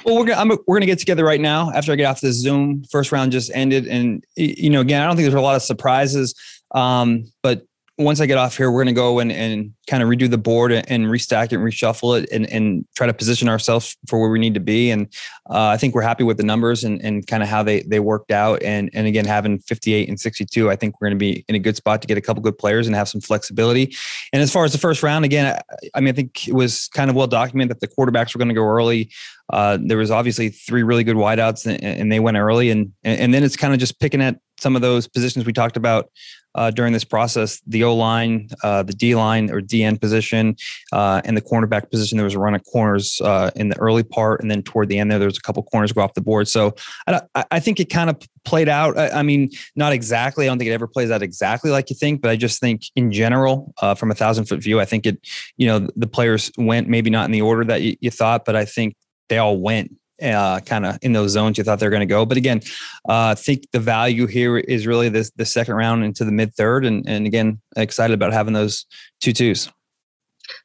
Well, 0.04 0.16
we're 0.16 0.26
gonna 0.26 0.40
I'm, 0.40 0.58
we're 0.66 0.76
gonna 0.76 0.86
get 0.86 0.98
together 0.98 1.24
right 1.24 1.40
now 1.40 1.70
after 1.72 1.92
I 1.92 1.96
get 1.96 2.06
off 2.06 2.20
this 2.20 2.36
Zoom. 2.36 2.84
First 2.90 3.12
round 3.12 3.32
just 3.32 3.50
ended, 3.54 3.86
and 3.86 4.24
you 4.36 4.70
know, 4.70 4.80
again, 4.80 5.02
I 5.02 5.06
don't 5.06 5.16
think 5.16 5.24
there's 5.24 5.34
a 5.34 5.40
lot 5.40 5.56
of 5.56 5.62
surprises. 5.62 6.34
Um, 6.74 7.30
but 7.42 7.66
once 7.98 8.20
I 8.20 8.26
get 8.26 8.38
off 8.38 8.56
here, 8.56 8.70
we're 8.70 8.84
going 8.84 8.94
to 8.94 8.98
go 8.98 9.18
and, 9.18 9.30
and 9.30 9.74
kind 9.86 10.02
of 10.02 10.08
redo 10.08 10.30
the 10.30 10.38
board 10.38 10.72
and, 10.72 11.06
restack 11.06 11.46
it 11.46 11.54
and 11.54 11.62
reshuffle 11.62 12.20
it 12.20 12.28
and, 12.32 12.48
and 12.50 12.86
try 12.96 13.06
to 13.06 13.12
position 13.12 13.48
ourselves 13.48 13.96
for 14.08 14.18
where 14.18 14.30
we 14.30 14.38
need 14.38 14.54
to 14.54 14.60
be. 14.60 14.90
And 14.90 15.08
uh, 15.50 15.66
I 15.66 15.76
think 15.76 15.94
we're 15.94 16.02
happy 16.02 16.24
with 16.24 16.38
the 16.38 16.42
numbers 16.42 16.84
and, 16.84 17.02
and 17.02 17.26
kind 17.26 17.42
of 17.42 17.50
how 17.50 17.62
they, 17.62 17.82
they 17.82 18.00
worked 18.00 18.30
out. 18.30 18.62
And, 18.62 18.88
and 18.94 19.06
again, 19.06 19.26
having 19.26 19.58
58 19.58 20.08
and 20.08 20.18
62, 20.18 20.70
I 20.70 20.76
think 20.76 21.00
we're 21.00 21.08
going 21.08 21.18
to 21.18 21.22
be 21.22 21.44
in 21.48 21.54
a 21.54 21.58
good 21.58 21.76
spot 21.76 22.00
to 22.00 22.08
get 22.08 22.16
a 22.16 22.22
couple 22.22 22.42
good 22.42 22.56
players 22.56 22.86
and 22.86 22.96
have 22.96 23.08
some 23.08 23.20
flexibility. 23.20 23.94
And 24.32 24.40
as 24.40 24.50
far 24.50 24.64
as 24.64 24.72
the 24.72 24.78
first 24.78 25.02
round, 25.02 25.26
again, 25.26 25.54
I, 25.54 25.88
I 25.94 26.00
mean, 26.00 26.08
I 26.08 26.12
think 26.12 26.48
it 26.48 26.54
was 26.54 26.88
kind 26.88 27.10
of 27.10 27.16
well 27.16 27.26
documented 27.26 27.76
that 27.76 27.80
the 27.80 27.94
quarterbacks 27.94 28.34
were 28.34 28.38
going 28.38 28.48
to 28.48 28.54
go 28.54 28.66
early. 28.66 29.10
Uh, 29.52 29.76
there 29.82 29.98
was 29.98 30.10
obviously 30.10 30.48
three 30.48 30.82
really 30.82 31.04
good 31.04 31.16
wideouts 31.16 31.66
and, 31.66 31.82
and 31.84 32.10
they 32.10 32.20
went 32.20 32.38
early. 32.38 32.70
And, 32.70 32.92
and 33.04 33.34
then 33.34 33.44
it's 33.44 33.56
kind 33.56 33.74
of 33.74 33.80
just 33.80 34.00
picking 34.00 34.22
at 34.22 34.38
some 34.58 34.76
of 34.76 34.82
those 34.82 35.08
positions 35.08 35.44
we 35.44 35.52
talked 35.52 35.76
about 35.76 36.08
uh, 36.54 36.70
during 36.70 36.92
this 36.92 37.04
process 37.04 37.60
the 37.66 37.84
O 37.84 37.94
line, 37.94 38.48
uh, 38.62 38.82
the 38.82 38.92
D 38.92 39.14
line 39.14 39.50
or 39.50 39.60
DN 39.60 40.00
position, 40.00 40.56
uh, 40.92 41.20
and 41.24 41.36
the 41.36 41.42
cornerback 41.42 41.90
position. 41.90 42.16
There 42.16 42.24
was 42.24 42.34
a 42.34 42.38
run 42.38 42.54
of 42.54 42.64
corners 42.64 43.20
uh, 43.22 43.50
in 43.56 43.68
the 43.68 43.78
early 43.78 44.02
part, 44.02 44.40
and 44.40 44.50
then 44.50 44.62
toward 44.62 44.88
the 44.88 44.98
end 44.98 45.10
there, 45.10 45.18
there 45.18 45.26
was 45.26 45.38
a 45.38 45.42
couple 45.42 45.62
corners 45.64 45.92
go 45.92 46.02
off 46.02 46.14
the 46.14 46.20
board. 46.20 46.48
So 46.48 46.74
I, 47.06 47.44
I 47.50 47.60
think 47.60 47.80
it 47.80 47.86
kind 47.86 48.10
of 48.10 48.20
played 48.44 48.68
out. 48.68 48.98
I, 48.98 49.10
I, 49.10 49.22
mean, 49.22 49.50
not 49.76 49.92
exactly. 49.92 50.46
I 50.46 50.48
don't 50.48 50.58
think 50.58 50.68
it 50.68 50.74
ever 50.74 50.86
plays 50.86 51.10
out 51.10 51.22
exactly 51.22 51.70
like 51.70 51.90
you 51.90 51.96
think, 51.96 52.20
but 52.20 52.30
I 52.30 52.36
just 52.36 52.60
think 52.60 52.82
in 52.96 53.12
general, 53.12 53.72
uh, 53.80 53.94
from 53.94 54.10
a 54.10 54.14
thousand 54.14 54.46
foot 54.46 54.62
view, 54.62 54.80
I 54.80 54.84
think 54.84 55.06
it, 55.06 55.18
you 55.56 55.66
know, 55.66 55.88
the 55.96 56.06
players 56.06 56.50
went 56.58 56.88
maybe 56.88 57.10
not 57.10 57.24
in 57.24 57.30
the 57.30 57.42
order 57.42 57.64
that 57.64 57.82
you, 57.82 57.96
you 58.00 58.10
thought, 58.10 58.44
but 58.44 58.56
I 58.56 58.64
think 58.64 58.96
they 59.28 59.38
all 59.38 59.58
went 59.58 59.92
uh, 60.22 60.60
kind 60.60 60.86
of 60.86 60.98
in 61.02 61.12
those 61.12 61.32
zones 61.32 61.58
you 61.58 61.64
thought 61.64 61.78
they're 61.78 61.90
going 61.90 62.00
to 62.00 62.06
go. 62.06 62.24
But 62.24 62.36
again, 62.36 62.60
uh, 63.08 63.32
I 63.32 63.34
think 63.34 63.70
the 63.72 63.80
value 63.80 64.26
here 64.26 64.58
is 64.58 64.86
really 64.86 65.08
this 65.08 65.30
the 65.36 65.46
second 65.46 65.74
round 65.74 66.04
into 66.04 66.24
the 66.24 66.32
mid 66.32 66.54
third, 66.54 66.84
and 66.84 67.08
and 67.08 67.26
again, 67.26 67.60
excited 67.76 68.14
about 68.14 68.32
having 68.32 68.54
those 68.54 68.86
two 69.20 69.32
twos. 69.32 69.66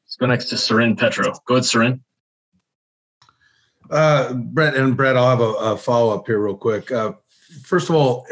Let's 0.06 0.16
go 0.20 0.26
next 0.26 0.46
to 0.50 0.58
Soren 0.58 0.96
Petro. 0.96 1.34
Go 1.46 1.56
ahead, 1.56 1.66
Soren. 1.66 2.04
Uh, 3.90 4.34
Brett 4.34 4.76
and 4.76 4.98
Brett, 4.98 5.16
I'll 5.16 5.30
have 5.30 5.40
a, 5.40 5.74
a 5.74 5.78
follow 5.78 6.14
up 6.14 6.26
here 6.28 6.40
real 6.40 6.58
quick. 6.58 6.92
Uh, 6.92 7.14
first 7.64 7.90
of 7.90 7.96
all, 7.96 8.28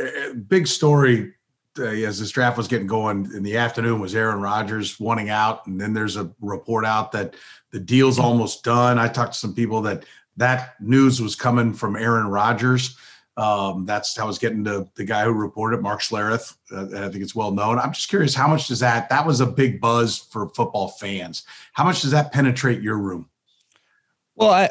big 0.47 0.67
story 0.67 1.33
uh, 1.77 1.83
as 1.83 2.19
this 2.19 2.31
draft 2.31 2.57
was 2.57 2.67
getting 2.67 2.87
going 2.87 3.29
in 3.33 3.43
the 3.43 3.57
afternoon 3.57 3.99
was 3.99 4.15
Aaron 4.15 4.41
Rodgers 4.41 4.99
wanting 4.99 5.29
out, 5.29 5.67
and 5.67 5.79
then 5.79 5.93
there's 5.93 6.15
a 6.15 6.31
report 6.39 6.85
out 6.85 7.11
that 7.11 7.35
the 7.71 7.79
deal's 7.79 8.19
almost 8.19 8.63
done. 8.63 8.97
I 8.97 9.07
talked 9.07 9.33
to 9.33 9.39
some 9.39 9.53
people 9.53 9.81
that 9.81 10.05
that 10.37 10.75
news 10.81 11.21
was 11.21 11.35
coming 11.35 11.73
from 11.73 11.95
Aaron 11.95 12.27
Rodgers. 12.27 12.97
Um, 13.37 13.85
that's 13.85 14.15
how 14.15 14.23
I 14.23 14.27
was 14.27 14.37
getting 14.37 14.63
to 14.63 14.87
the 14.95 15.03
guy 15.03 15.25
who 15.25 15.33
reported, 15.33 15.81
Mark 15.81 16.01
Schlereth. 16.01 16.55
Uh, 16.71 17.05
I 17.05 17.09
think 17.09 17.21
it's 17.23 17.35
well 17.35 17.51
known. 17.51 17.77
I'm 17.79 17.91
just 17.91 18.07
curious, 18.07 18.33
how 18.33 18.47
much 18.47 18.67
does 18.67 18.79
that? 18.79 19.09
That 19.09 19.25
was 19.27 19.41
a 19.41 19.45
big 19.45 19.81
buzz 19.81 20.17
for 20.17 20.49
football 20.49 20.89
fans. 20.89 21.43
How 21.73 21.83
much 21.83 22.01
does 22.01 22.11
that 22.11 22.31
penetrate 22.31 22.81
your 22.81 22.97
room? 22.97 23.29
Well, 24.35 24.51
I, 24.51 24.69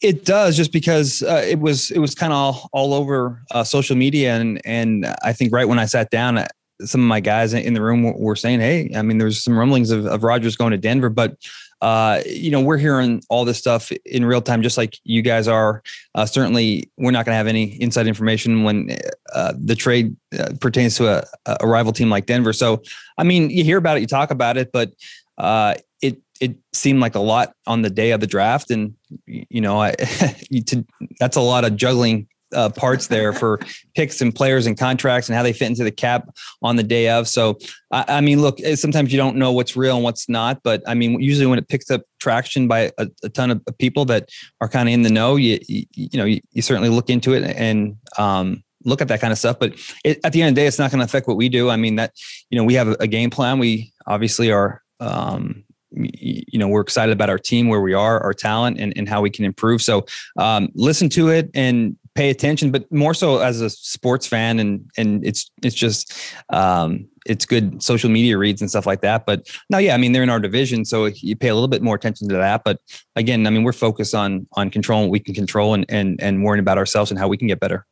it 0.00 0.24
does 0.24 0.56
just 0.56 0.72
because 0.72 1.22
uh, 1.22 1.44
it 1.44 1.58
was 1.58 1.90
it 1.90 1.98
was 1.98 2.14
kind 2.14 2.32
of 2.32 2.36
all, 2.36 2.70
all 2.72 2.94
over 2.94 3.42
uh, 3.50 3.64
social 3.64 3.96
media 3.96 4.36
and 4.36 4.60
and 4.64 5.06
I 5.22 5.32
think 5.32 5.52
right 5.52 5.66
when 5.66 5.78
I 5.78 5.86
sat 5.86 6.10
down, 6.10 6.38
uh, 6.38 6.46
some 6.82 7.00
of 7.00 7.08
my 7.08 7.18
guys 7.18 7.52
in 7.52 7.74
the 7.74 7.82
room 7.82 8.04
were 8.16 8.36
saying, 8.36 8.60
"Hey, 8.60 8.92
I 8.94 9.02
mean, 9.02 9.18
there's 9.18 9.42
some 9.42 9.58
rumblings 9.58 9.90
of, 9.90 10.06
of 10.06 10.22
Rodgers 10.22 10.54
going 10.54 10.70
to 10.70 10.76
Denver, 10.76 11.08
but 11.08 11.36
uh, 11.80 12.20
you 12.26 12.50
know, 12.50 12.60
we're 12.60 12.78
hearing 12.78 13.22
all 13.28 13.44
this 13.44 13.58
stuff 13.58 13.92
in 14.04 14.24
real 14.24 14.42
time, 14.42 14.62
just 14.62 14.76
like 14.76 14.98
you 15.04 15.22
guys 15.22 15.46
are. 15.46 15.82
Uh, 16.14 16.26
certainly, 16.26 16.90
we're 16.96 17.12
not 17.12 17.24
going 17.24 17.34
to 17.34 17.36
have 17.36 17.46
any 17.46 17.80
inside 17.80 18.06
information 18.06 18.64
when 18.64 18.96
uh, 19.32 19.52
the 19.56 19.76
trade 19.76 20.16
uh, 20.38 20.52
pertains 20.60 20.96
to 20.96 21.08
a, 21.08 21.24
a, 21.60 21.66
rival 21.66 21.92
team 21.92 22.10
like 22.10 22.26
Denver. 22.26 22.52
So, 22.52 22.82
I 23.16 23.22
mean, 23.22 23.50
you 23.50 23.62
hear 23.62 23.78
about 23.78 23.96
it, 23.96 24.00
you 24.00 24.06
talk 24.06 24.30
about 24.30 24.56
it, 24.56 24.72
but 24.72 24.92
uh, 25.38 25.74
it 26.02 26.20
it 26.40 26.56
seemed 26.72 27.00
like 27.00 27.14
a 27.14 27.20
lot 27.20 27.54
on 27.66 27.82
the 27.82 27.90
day 27.90 28.10
of 28.10 28.20
the 28.20 28.26
draft, 28.26 28.70
and 28.70 28.94
you 29.26 29.60
know, 29.60 29.80
I, 29.80 29.92
to, 30.66 30.84
that's 31.20 31.36
a 31.36 31.40
lot 31.40 31.64
of 31.64 31.76
juggling 31.76 32.26
uh, 32.54 32.70
parts 32.70 33.08
there 33.08 33.32
for 33.32 33.60
picks 33.94 34.20
and 34.20 34.34
players 34.34 34.66
and 34.66 34.78
contracts 34.78 35.28
and 35.28 35.36
how 35.36 35.42
they 35.42 35.52
fit 35.52 35.66
into 35.66 35.84
the 35.84 35.90
cap 35.90 36.28
on 36.62 36.76
the 36.76 36.82
day 36.82 37.08
of. 37.08 37.28
So, 37.28 37.58
I, 37.90 38.04
I, 38.08 38.20
mean, 38.20 38.40
look, 38.40 38.60
eh, 38.62 38.74
sometimes 38.74 39.12
you 39.12 39.18
don't 39.18 39.36
know 39.36 39.52
what's 39.52 39.76
real 39.76 39.96
and 39.96 40.04
what's 40.04 40.28
not, 40.28 40.62
but 40.62 40.82
I 40.86 40.94
mean, 40.94 41.20
usually 41.20 41.46
when 41.46 41.58
it 41.58 41.68
picks 41.68 41.90
up 41.90 42.02
traction 42.20 42.68
by 42.68 42.92
a, 42.98 43.08
a 43.22 43.28
ton 43.28 43.50
of 43.50 43.62
people 43.78 44.04
that 44.06 44.28
are 44.60 44.68
kind 44.68 44.88
of 44.88 44.94
in 44.94 45.02
the 45.02 45.10
know, 45.10 45.36
you, 45.36 45.58
you, 45.68 45.84
you 45.94 46.18
know, 46.18 46.24
you, 46.24 46.40
you, 46.52 46.62
certainly 46.62 46.88
look 46.88 47.10
into 47.10 47.34
it 47.34 47.44
and, 47.44 47.96
um, 48.18 48.62
look 48.84 49.00
at 49.02 49.08
that 49.08 49.20
kind 49.20 49.32
of 49.32 49.38
stuff. 49.38 49.58
But 49.58 49.74
it, 50.04 50.20
at 50.24 50.32
the 50.32 50.42
end 50.42 50.50
of 50.50 50.54
the 50.54 50.60
day, 50.62 50.66
it's 50.66 50.78
not 50.78 50.90
going 50.90 51.00
to 51.00 51.04
affect 51.04 51.26
what 51.26 51.36
we 51.36 51.48
do. 51.48 51.68
I 51.68 51.76
mean, 51.76 51.96
that, 51.96 52.12
you 52.50 52.58
know, 52.58 52.64
we 52.64 52.74
have 52.74 52.88
a, 52.88 52.96
a 53.00 53.06
game 53.06 53.30
plan. 53.30 53.58
We 53.58 53.92
obviously 54.06 54.50
are, 54.52 54.82
um, 55.00 55.64
you 55.90 56.58
know 56.58 56.68
we're 56.68 56.80
excited 56.80 57.12
about 57.12 57.30
our 57.30 57.38
team 57.38 57.68
where 57.68 57.80
we 57.80 57.94
are 57.94 58.20
our 58.20 58.34
talent 58.34 58.78
and, 58.78 58.92
and 58.96 59.08
how 59.08 59.22
we 59.22 59.30
can 59.30 59.44
improve 59.44 59.80
so 59.80 60.04
um, 60.38 60.68
listen 60.74 61.08
to 61.08 61.28
it 61.28 61.50
and 61.54 61.96
pay 62.18 62.30
attention, 62.30 62.72
but 62.72 62.90
more 62.90 63.14
so 63.14 63.38
as 63.38 63.60
a 63.60 63.70
sports 63.70 64.26
fan, 64.26 64.58
and 64.58 64.90
and 64.96 65.24
it's 65.24 65.50
it's 65.62 65.74
just 65.74 66.12
um, 66.50 67.06
it's 67.26 67.46
good 67.46 67.80
social 67.80 68.10
media 68.10 68.36
reads 68.36 68.60
and 68.60 68.68
stuff 68.68 68.86
like 68.86 69.02
that. 69.02 69.24
But 69.24 69.48
now, 69.70 69.78
yeah, 69.78 69.94
I 69.94 69.98
mean 69.98 70.10
they're 70.10 70.24
in 70.24 70.30
our 70.30 70.40
division, 70.40 70.84
so 70.84 71.06
you 71.06 71.36
pay 71.36 71.48
a 71.48 71.54
little 71.54 71.68
bit 71.68 71.80
more 71.80 71.94
attention 71.94 72.28
to 72.30 72.34
that. 72.34 72.64
But 72.64 72.80
again, 73.14 73.46
I 73.46 73.50
mean 73.50 73.62
we're 73.62 73.72
focused 73.72 74.16
on 74.16 74.48
on 74.54 74.68
controlling 74.68 75.06
what 75.06 75.12
we 75.12 75.20
can 75.20 75.32
control 75.32 75.74
and 75.74 75.86
and 75.88 76.20
and 76.20 76.42
worrying 76.42 76.60
about 76.60 76.76
ourselves 76.76 77.12
and 77.12 77.20
how 77.20 77.28
we 77.28 77.36
can 77.36 77.46
get 77.46 77.60
better. 77.60 77.86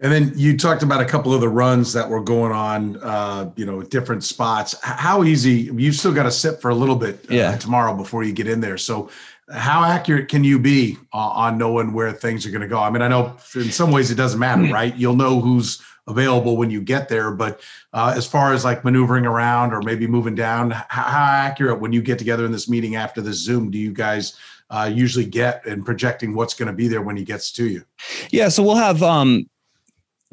And 0.00 0.12
then 0.12 0.32
you 0.34 0.58
talked 0.58 0.82
about 0.82 1.00
a 1.00 1.04
couple 1.04 1.32
of 1.32 1.40
the 1.40 1.48
runs 1.48 1.92
that 1.92 2.08
were 2.08 2.20
going 2.20 2.50
on, 2.50 2.96
uh, 2.96 3.50
you 3.54 3.64
know, 3.64 3.80
different 3.80 4.24
spots. 4.24 4.74
How 4.82 5.22
easy? 5.22 5.70
You've 5.72 5.94
still 5.94 6.12
got 6.12 6.24
to 6.24 6.32
sit 6.32 6.60
for 6.60 6.70
a 6.70 6.74
little 6.74 6.96
bit 6.96 7.20
uh, 7.30 7.34
yeah. 7.34 7.56
tomorrow 7.56 7.96
before 7.96 8.24
you 8.24 8.32
get 8.32 8.48
in 8.48 8.60
there. 8.60 8.76
So, 8.76 9.08
how 9.52 9.84
accurate 9.84 10.28
can 10.28 10.42
you 10.44 10.58
be 10.58 10.96
uh, 11.12 11.18
on 11.18 11.58
knowing 11.58 11.92
where 11.92 12.12
things 12.12 12.46
are 12.46 12.50
going 12.50 12.62
to 12.62 12.68
go? 12.68 12.78
I 12.78 12.90
mean, 12.90 13.02
I 13.02 13.08
know 13.08 13.36
in 13.54 13.70
some 13.70 13.90
ways 13.90 14.10
it 14.10 14.14
doesn't 14.14 14.40
matter, 14.40 14.62
right? 14.72 14.94
You'll 14.96 15.16
know 15.16 15.40
who's 15.40 15.82
available 16.06 16.56
when 16.56 16.70
you 16.70 16.80
get 16.80 17.08
there, 17.08 17.30
but 17.30 17.60
uh, 17.92 18.12
as 18.16 18.26
far 18.26 18.52
as 18.52 18.64
like 18.64 18.84
maneuvering 18.84 19.26
around 19.26 19.72
or 19.72 19.82
maybe 19.82 20.06
moving 20.06 20.34
down, 20.34 20.70
how, 20.70 21.02
how 21.02 21.24
accurate 21.24 21.80
when 21.80 21.92
you 21.92 22.02
get 22.02 22.18
together 22.18 22.44
in 22.44 22.52
this 22.52 22.68
meeting 22.68 22.96
after 22.96 23.20
this 23.20 23.36
Zoom 23.36 23.70
do 23.70 23.78
you 23.78 23.92
guys? 23.92 24.38
Uh, 24.70 24.90
usually 24.92 25.26
get 25.26 25.64
and 25.66 25.84
projecting 25.84 26.34
what's 26.34 26.54
going 26.54 26.66
to 26.66 26.72
be 26.72 26.88
there 26.88 27.02
when 27.02 27.16
he 27.16 27.22
gets 27.22 27.52
to 27.52 27.68
you. 27.68 27.84
Yeah, 28.30 28.48
so 28.48 28.62
we'll 28.62 28.74
have 28.74 29.02
um, 29.02 29.48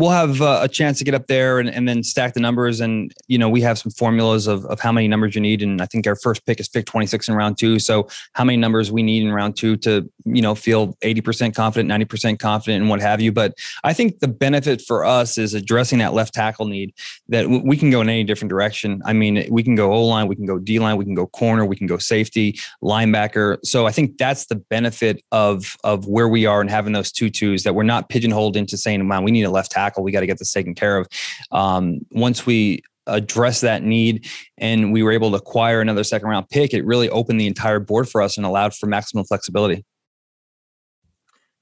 we'll 0.01 0.09
have 0.09 0.41
uh, 0.41 0.59
a 0.63 0.67
chance 0.67 0.97
to 0.97 1.03
get 1.03 1.13
up 1.13 1.27
there 1.27 1.59
and, 1.59 1.69
and 1.69 1.87
then 1.87 2.01
stack 2.01 2.33
the 2.33 2.39
numbers. 2.39 2.81
And, 2.81 3.13
you 3.27 3.37
know, 3.37 3.47
we 3.47 3.61
have 3.61 3.77
some 3.77 3.91
formulas 3.91 4.47
of, 4.47 4.65
of 4.65 4.79
how 4.79 4.91
many 4.91 5.07
numbers 5.07 5.35
you 5.35 5.41
need. 5.41 5.61
And 5.61 5.79
I 5.79 5.85
think 5.85 6.07
our 6.07 6.15
first 6.15 6.43
pick 6.47 6.59
is 6.59 6.67
pick 6.67 6.87
26 6.87 7.29
in 7.29 7.35
round 7.35 7.59
two. 7.59 7.77
So 7.77 8.07
how 8.33 8.43
many 8.43 8.57
numbers 8.57 8.91
we 8.91 9.03
need 9.03 9.21
in 9.21 9.31
round 9.31 9.55
two 9.55 9.77
to, 9.77 10.09
you 10.25 10.41
know, 10.41 10.55
feel 10.55 10.95
80% 10.95 11.53
confident, 11.53 11.89
90% 11.91 12.39
confident 12.39 12.81
and 12.81 12.89
what 12.89 12.99
have 12.99 13.21
you. 13.21 13.31
But 13.31 13.53
I 13.83 13.93
think 13.93 14.19
the 14.19 14.27
benefit 14.27 14.81
for 14.81 15.05
us 15.05 15.37
is 15.37 15.53
addressing 15.53 15.99
that 15.99 16.13
left 16.13 16.33
tackle 16.33 16.65
need 16.65 16.95
that 17.29 17.47
we 17.47 17.77
can 17.77 17.91
go 17.91 18.01
in 18.01 18.09
any 18.09 18.23
different 18.23 18.49
direction. 18.49 19.03
I 19.05 19.13
mean, 19.13 19.45
we 19.51 19.61
can 19.61 19.75
go 19.75 19.93
O 19.93 20.03
line, 20.03 20.27
we 20.27 20.35
can 20.35 20.47
go 20.47 20.57
D 20.57 20.79
line, 20.79 20.97
we 20.97 21.05
can 21.05 21.13
go 21.13 21.27
corner, 21.27 21.63
we 21.63 21.75
can 21.75 21.85
go 21.85 21.99
safety, 21.99 22.57
linebacker. 22.83 23.59
So 23.63 23.85
I 23.85 23.91
think 23.91 24.17
that's 24.17 24.47
the 24.47 24.55
benefit 24.55 25.21
of, 25.31 25.77
of 25.83 26.07
where 26.07 26.27
we 26.27 26.47
are 26.47 26.59
and 26.59 26.71
having 26.71 26.93
those 26.93 27.11
two 27.11 27.29
twos 27.29 27.61
that 27.63 27.75
we're 27.75 27.83
not 27.83 28.09
pigeonholed 28.09 28.57
into 28.57 28.77
saying, 28.77 29.07
man, 29.07 29.23
we 29.23 29.29
need 29.29 29.43
a 29.43 29.51
left 29.51 29.71
tackle 29.71 29.90
tackle. 29.91 30.03
We 30.03 30.11
got 30.11 30.21
to 30.21 30.27
get 30.27 30.39
this 30.39 30.51
taken 30.51 30.75
care 30.75 30.97
of. 30.97 31.07
Um, 31.51 31.99
once 32.11 32.45
we 32.45 32.83
address 33.07 33.61
that 33.61 33.83
need 33.83 34.27
and 34.57 34.93
we 34.93 35.03
were 35.03 35.11
able 35.11 35.31
to 35.31 35.37
acquire 35.37 35.81
another 35.81 36.03
second 36.03 36.29
round 36.29 36.49
pick, 36.49 36.73
it 36.73 36.85
really 36.85 37.09
opened 37.09 37.39
the 37.39 37.47
entire 37.47 37.79
board 37.79 38.09
for 38.09 38.21
us 38.21 38.37
and 38.37 38.45
allowed 38.45 38.73
for 38.73 38.87
maximum 38.87 39.25
flexibility. 39.25 39.83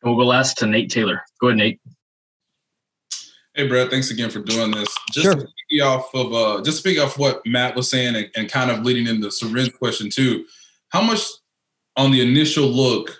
we'll 0.04 0.16
go 0.16 0.24
last 0.24 0.58
to 0.58 0.66
Nate 0.66 0.90
Taylor. 0.90 1.24
Go 1.40 1.48
ahead, 1.48 1.58
Nate. 1.58 1.82
Hey, 3.56 3.68
Brett. 3.68 3.90
Thanks 3.90 4.12
again 4.12 4.30
for 4.30 4.40
doing 4.40 4.72
this. 4.72 4.96
Just 5.12 5.26
sure. 5.26 5.36
to 5.36 5.48
speak 5.48 5.84
off 5.84 6.14
of 6.14 6.34
uh, 6.34 6.62
just 6.62 6.78
speak 6.78 7.00
off 7.00 7.18
what 7.18 7.42
Matt 7.46 7.76
was 7.76 7.90
saying 7.90 8.16
and, 8.16 8.30
and 8.36 8.50
kind 8.50 8.72
of 8.72 8.86
leading 8.86 9.08
into 9.08 9.32
Soren's 9.32 9.70
question 9.70 10.10
too. 10.10 10.46
How 10.90 11.02
much 11.02 11.22
on 11.98 12.12
the 12.12 12.22
initial 12.22 12.68
look 12.68 13.20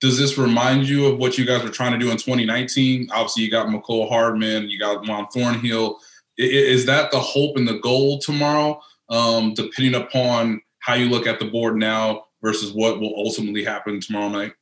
does 0.00 0.18
this 0.18 0.36
remind 0.36 0.88
you 0.88 1.06
of 1.06 1.18
what 1.18 1.38
you 1.38 1.46
guys 1.46 1.62
were 1.62 1.70
trying 1.70 1.92
to 1.92 1.98
do 1.98 2.10
in 2.10 2.16
2019? 2.16 3.08
Obviously, 3.12 3.44
you 3.44 3.50
got 3.50 3.68
Mecole 3.68 4.08
Hardman, 4.08 4.68
you 4.68 4.78
got 4.78 5.06
Juan 5.06 5.26
Thornhill. 5.32 5.98
Is 6.36 6.84
that 6.86 7.10
the 7.10 7.18
hope 7.18 7.56
and 7.56 7.66
the 7.66 7.78
goal 7.78 8.18
tomorrow, 8.18 8.80
um, 9.08 9.54
depending 9.54 9.94
upon 9.94 10.60
how 10.80 10.94
you 10.94 11.08
look 11.08 11.26
at 11.26 11.38
the 11.38 11.46
board 11.46 11.76
now 11.76 12.24
versus 12.42 12.72
what 12.72 13.00
will 13.00 13.14
ultimately 13.16 13.64
happen 13.64 14.00
tomorrow 14.00 14.28
night? 14.28 14.52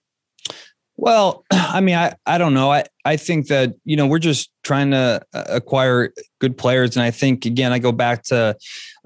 Well, 0.96 1.44
I 1.50 1.80
mean, 1.80 1.96
I, 1.96 2.14
I 2.26 2.38
don't 2.38 2.54
know. 2.54 2.70
I, 2.70 2.84
I 3.04 3.16
think 3.16 3.48
that, 3.48 3.74
you 3.84 3.96
know, 3.96 4.06
we're 4.06 4.18
just 4.18 4.50
trying 4.62 4.90
to 4.92 5.22
uh, 5.32 5.44
acquire 5.48 6.12
good 6.38 6.56
players. 6.56 6.96
And 6.96 7.04
I 7.04 7.10
think, 7.10 7.44
again, 7.44 7.72
I 7.72 7.78
go 7.78 7.92
back 7.92 8.22
to, 8.24 8.56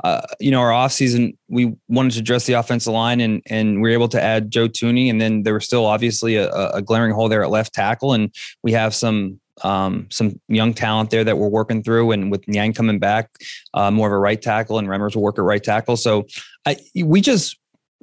uh, 0.04 0.20
you 0.38 0.50
know, 0.50 0.60
our 0.60 0.70
offseason, 0.70 1.36
we 1.48 1.74
wanted 1.88 2.12
to 2.12 2.20
address 2.20 2.46
the 2.46 2.54
offensive 2.54 2.92
line 2.92 3.20
and, 3.20 3.42
and 3.46 3.76
we 3.76 3.88
were 3.88 3.94
able 3.94 4.08
to 4.08 4.22
add 4.22 4.50
Joe 4.50 4.68
Thuney. 4.68 5.10
And 5.10 5.20
then 5.20 5.42
there 5.42 5.54
was 5.54 5.64
still 5.64 5.86
obviously 5.86 6.36
a, 6.36 6.50
a 6.70 6.82
glaring 6.82 7.12
hole 7.12 7.28
there 7.28 7.42
at 7.42 7.50
left 7.50 7.74
tackle. 7.74 8.12
And 8.12 8.34
we 8.62 8.72
have 8.72 8.94
some 8.94 9.40
um, 9.64 10.06
some 10.08 10.38
young 10.46 10.72
talent 10.72 11.10
there 11.10 11.24
that 11.24 11.36
we're 11.36 11.48
working 11.48 11.82
through. 11.82 12.12
And 12.12 12.30
with 12.30 12.46
Niang 12.46 12.72
coming 12.72 13.00
back, 13.00 13.30
uh, 13.74 13.90
more 13.90 14.06
of 14.06 14.12
a 14.12 14.18
right 14.18 14.40
tackle, 14.40 14.78
and 14.78 14.86
Remmers 14.86 15.16
will 15.16 15.22
work 15.22 15.36
at 15.36 15.42
right 15.42 15.62
tackle. 15.62 15.96
So 15.96 16.26
I, 16.64 16.76
we 16.94 17.20
just 17.20 17.58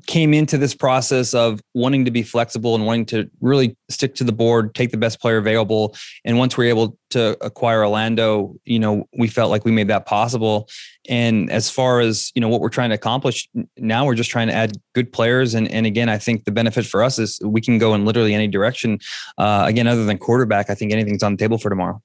came 0.08 0.34
into 0.34 0.58
this 0.58 0.76
process 0.76 1.34
of 1.34 1.62
wanting 1.74 2.06
to 2.06 2.12
be 2.12 2.22
flexible 2.22 2.76
and 2.76 2.86
wanting 2.86 3.06
to 3.06 3.30
really 3.42 3.76
stick 3.90 4.14
to 4.16 4.24
the 4.24 4.32
board, 4.32 4.76
take 4.76 4.92
the 4.92 4.98
best 4.98 5.20
player 5.20 5.38
available. 5.38 5.96
And 6.26 6.38
once 6.38 6.58
we 6.58 6.66
are 6.66 6.70
able 6.70 6.98
to 7.12 7.38
acquire 7.44 7.80
Orlando, 7.80 8.56
you 8.66 8.78
know, 8.78 9.08
we 9.18 9.28
felt 9.28 9.52
like 9.52 9.66
we 9.66 9.72
made 9.72 9.88
that 9.88 10.06
possible. 10.06 10.70
And 11.08 11.50
as 11.50 11.70
far 11.70 12.02
as, 12.02 12.32
you 12.36 12.42
know, 12.42 12.50
what 12.50 12.62
we're 12.62 12.70
trying 12.70 12.90
to 12.90 12.96
accomplish 12.96 13.48
now, 13.78 14.06
we're 14.06 14.16
just 14.16 14.30
trying 14.30 14.48
to 14.48 14.54
add 14.54 14.74
good 14.94 15.12
players. 15.12 15.54
And, 15.54 15.70
and 15.72 15.86
again, 15.86 16.10
I 16.10 16.18
think 16.18 16.44
the 16.44 16.52
benefit 16.52 16.86
for 16.86 17.02
us 17.02 17.18
is 17.18 17.40
we 17.44 17.62
can 17.62 17.78
go 17.78 17.94
in 17.96 18.06
literally 18.06 18.34
any 18.34 18.48
direction. 18.48 19.00
Uh, 19.38 19.64
again, 19.66 19.88
other 19.88 20.06
than 20.06 20.18
quarterback, 20.18 20.70
I 20.70 20.76
think 20.76 20.92
anything's 20.92 21.24
on 21.24 21.34
the 21.34 21.38
table 21.38 21.58
for 21.58 21.70
tomorrow. 21.70 22.02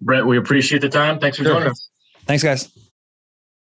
Brett, 0.00 0.26
we 0.26 0.36
appreciate 0.36 0.82
the 0.82 0.90
time. 0.90 1.18
Thanks 1.18 1.38
for 1.38 1.44
sure. 1.44 1.54
joining 1.54 1.70
us. 1.70 1.88
Thanks, 2.26 2.42
guys. 2.42 2.85